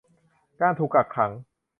[0.59, 1.31] การถูกกักขัง